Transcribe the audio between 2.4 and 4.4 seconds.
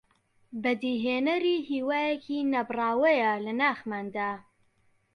نەبڕاوەیە لە ناخماندا